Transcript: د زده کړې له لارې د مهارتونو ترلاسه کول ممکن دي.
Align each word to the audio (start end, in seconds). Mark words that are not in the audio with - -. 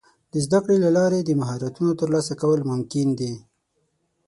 د 0.31 0.33
زده 0.45 0.59
کړې 0.63 0.77
له 0.85 0.89
لارې 0.97 1.19
د 1.23 1.29
مهارتونو 1.41 1.91
ترلاسه 2.01 2.33
کول 2.41 2.59
ممکن 2.71 3.07
دي. 3.19 3.33